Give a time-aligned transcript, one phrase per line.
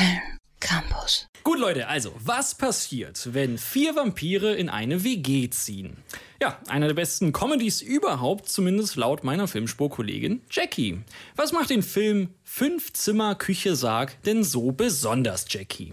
[0.00, 1.28] Köln Campus.
[1.42, 5.98] Gut, Leute, also, was passiert, wenn vier Vampire in eine WG ziehen?
[6.40, 11.00] Ja, einer der besten Comedies überhaupt, zumindest laut meiner Filmspurkollegin Jackie.
[11.36, 15.92] Was macht den Film Fünf Zimmer Küche Sarg denn so besonders, Jackie?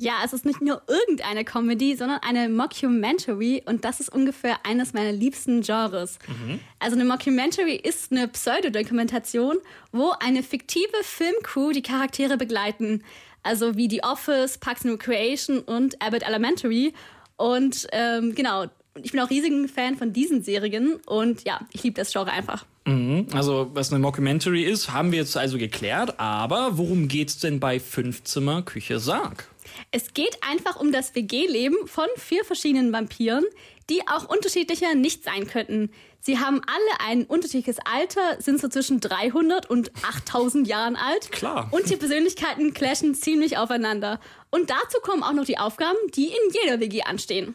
[0.00, 4.92] Ja, es ist nicht nur irgendeine Comedy, sondern eine Mockumentary und das ist ungefähr eines
[4.92, 6.20] meiner liebsten Genres.
[6.28, 6.60] Mhm.
[6.78, 9.56] Also eine Mockumentary ist eine Pseudodokumentation,
[9.90, 13.02] wo eine fiktive Filmcrew die Charaktere begleiten.
[13.42, 16.92] Also wie The Office, Parks and Recreation und Abbott Elementary.
[17.36, 18.66] Und ähm, genau,
[19.02, 22.66] ich bin auch riesigen Fan von diesen Serien und ja, ich liebe das Genre einfach.
[22.84, 23.26] Mhm.
[23.32, 26.18] Also, was eine Mockumentary ist, haben wir jetzt also geklärt.
[26.18, 29.48] Aber worum geht's denn bei Fünfzimmer Küche Sarg?
[29.90, 33.44] Es geht einfach um das WG-Leben von vier verschiedenen Vampiren,
[33.90, 35.90] die auch unterschiedlicher nicht sein könnten.
[36.20, 41.30] Sie haben alle ein unterschiedliches Alter, sind so zwischen 300 und 8000 Jahren alt.
[41.32, 41.68] Klar.
[41.70, 44.20] Und die Persönlichkeiten clashen ziemlich aufeinander.
[44.50, 47.54] Und dazu kommen auch noch die Aufgaben, die in jeder WG anstehen.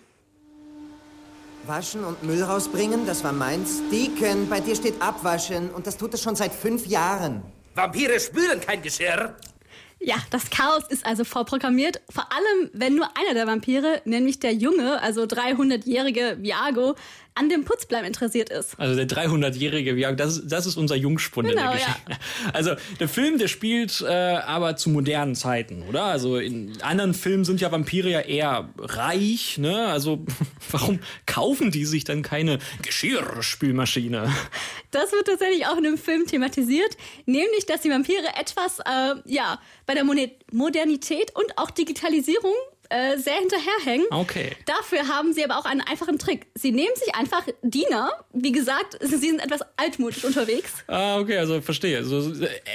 [1.65, 3.81] Waschen und Müll rausbringen, das war meins.
[3.89, 7.41] Deacon, bei dir steht abwaschen und das tut es schon seit fünf Jahren.
[7.75, 9.35] Vampire spülen kein Geschirr.
[10.05, 12.01] Ja, das Chaos ist also vorprogrammiert.
[12.09, 16.95] Vor allem, wenn nur einer der Vampire, nämlich der Junge, also 300-jährige Viago,
[17.35, 18.79] an dem Putzbleiben interessiert ist.
[18.79, 22.11] Also der 300-jährige Viago, das, das ist unser Jungspund genau, in der Geschichte.
[22.11, 22.17] Ja.
[22.53, 26.03] Also der Film, der spielt äh, aber zu modernen Zeiten, oder?
[26.03, 29.87] Also in anderen Filmen sind ja Vampire ja eher reich, ne?
[29.87, 30.25] Also
[30.71, 34.31] warum kaufen die sich dann keine Geschirrspülmaschine?
[34.91, 39.59] Das wird tatsächlich auch in dem Film thematisiert, nämlich, dass die Vampire etwas, äh, ja,
[39.85, 40.03] bei der
[40.51, 42.53] Modernität und auch Digitalisierung
[42.89, 44.05] äh, sehr hinterherhängen.
[44.11, 44.55] Okay.
[44.65, 46.47] Dafür haben sie aber auch einen einfachen Trick.
[46.53, 48.11] Sie nehmen sich einfach Diener.
[48.33, 50.71] Wie gesagt, sie sind etwas altmodisch unterwegs.
[50.87, 52.03] Ah, okay, also verstehe.
[52.03, 52.33] So,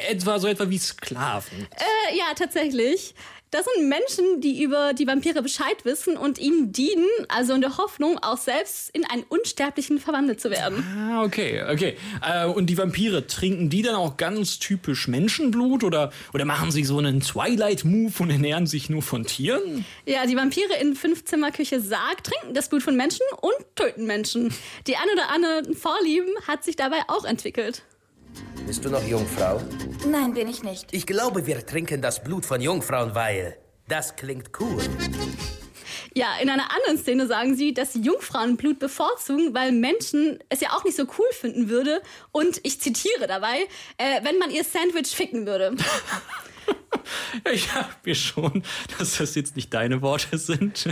[0.08, 1.68] etwa so etwa wie Sklaven.
[2.10, 3.14] Äh, ja, tatsächlich.
[3.50, 7.78] Das sind Menschen, die über die Vampire Bescheid wissen und ihnen dienen, also in der
[7.78, 10.84] Hoffnung, auch selbst in einen Unsterblichen verwandelt zu werden.
[10.96, 11.96] Ah, okay, okay.
[12.22, 16.84] Äh, und die Vampire, trinken die dann auch ganz typisch Menschenblut oder, oder machen sie
[16.84, 19.86] so einen Twilight-Move und ernähren sich nur von Tieren?
[20.04, 24.52] Ja, die Vampire in Fünfzimmerküche Sarg trinken das Blut von Menschen und töten Menschen.
[24.86, 27.82] Die ein oder andere Vorlieben hat sich dabei auch entwickelt.
[28.68, 29.62] Bist du noch Jungfrau?
[30.06, 30.88] Nein, bin ich nicht.
[30.90, 33.56] Ich glaube, wir trinken das Blut von Jungfrauen, weil
[33.88, 34.82] das klingt cool.
[36.12, 40.72] Ja, in einer anderen Szene sagen sie, dass sie Jungfrauenblut bevorzugen, weil Menschen es ja
[40.76, 42.02] auch nicht so cool finden würde.
[42.30, 43.56] Und ich zitiere dabei,
[43.96, 45.74] äh, wenn man ihr Sandwich ficken würde.
[47.52, 48.62] Ich habe mir schon,
[48.98, 50.88] dass das jetzt nicht deine Worte sind.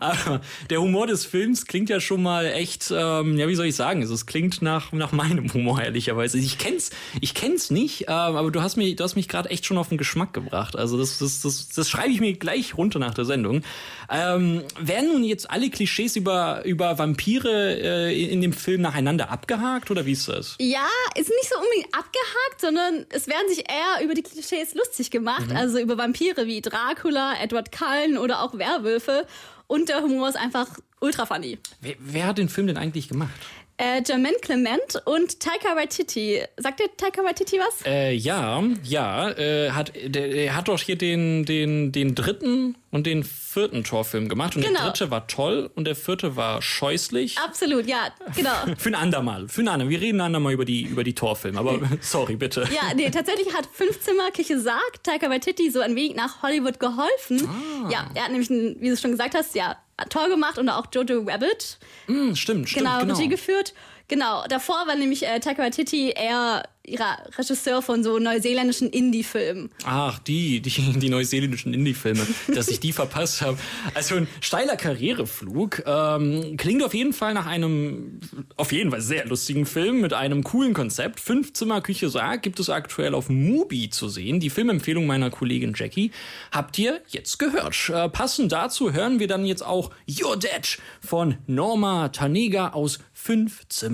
[0.00, 0.40] Aber
[0.70, 4.02] der Humor des Films klingt ja schon mal echt, ähm, ja, wie soll ich sagen?
[4.02, 6.38] Also, es klingt nach, nach meinem Humor, ehrlicherweise.
[6.38, 6.90] Ich kenn's,
[7.20, 9.88] ich kenn's nicht, ähm, aber du hast mich, du hast mich gerade echt schon auf
[9.88, 10.76] den Geschmack gebracht.
[10.76, 13.62] Also, das, das, das, das schreibe ich mir gleich runter nach der Sendung.
[14.10, 19.90] Ähm, werden nun jetzt alle Klischees über, über Vampire äh, in dem Film nacheinander abgehakt
[19.90, 20.56] oder wie ist das?
[20.58, 25.10] Ja, ist nicht so unbedingt abgehakt, sondern es werden sich eher über die Klischees lustig
[25.10, 25.48] gemacht.
[25.48, 25.56] Mhm.
[25.56, 29.26] Also über Vampire wie Dracula, Edward Cullen oder auch Werwölfe.
[29.66, 30.66] Und der Humor ist einfach
[31.00, 31.58] ultra funny.
[31.80, 33.34] Wer, wer hat den Film denn eigentlich gemacht?
[33.76, 36.40] Äh, Jermaine Clement und Taika Waititi.
[36.56, 37.84] Sagt dir Taika Waititi was?
[37.84, 39.30] Äh, ja, ja.
[39.30, 44.28] Äh, hat, der, der hat doch hier den, den, den dritten und den vierten Torfilm
[44.28, 44.54] gemacht.
[44.54, 44.78] Und genau.
[44.78, 47.38] der dritte war toll und der vierte war scheußlich.
[47.38, 48.52] Absolut, ja, genau.
[48.78, 49.48] Für ein andermal.
[49.48, 49.90] Für ein andermal.
[49.90, 51.58] Wir reden ein andermal über die, über die Torfilme.
[51.58, 52.68] Aber sorry, bitte.
[52.72, 57.48] Ja, nee, tatsächlich hat Fünfzimmer Küche Sarg Taika Waititi so ein wenig nach Hollywood geholfen.
[57.48, 57.90] Ah.
[57.90, 59.76] Ja, er hat nämlich, wie du schon gesagt hast, ja,
[60.10, 61.78] toll gemacht und auch Jojo Rabbit.
[62.06, 62.86] Mm, stimmt, stimmt.
[62.86, 63.14] Genau, genau.
[63.14, 63.74] Regie geführt.
[64.08, 69.70] Genau, davor war nämlich äh, Taika Waititi eher ihrer Regisseur von so neuseeländischen Indie-Filmen.
[69.84, 73.58] Ach, die, die, die neuseeländischen Indie-Filme, dass ich die verpasst habe.
[73.94, 75.82] Also ein steiler Karriereflug.
[75.86, 78.20] Ähm, klingt auf jeden Fall nach einem,
[78.56, 81.20] auf jeden Fall sehr lustigen Film mit einem coolen Konzept.
[81.20, 84.40] Fünf Zimmer Küche Sarg gibt es aktuell auf Mubi zu sehen.
[84.40, 86.10] Die Filmempfehlung meiner Kollegin Jackie
[86.52, 87.88] habt ihr jetzt gehört.
[87.88, 93.66] Äh, passend dazu hören wir dann jetzt auch Your Dad von Norma Tanega aus Fünf
[93.68, 93.93] Zimmer